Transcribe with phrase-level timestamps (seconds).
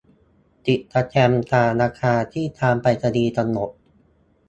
[0.67, 3.69] ติดสแตมป์ตามราคาที่ทางไปรษณีย์กำหนด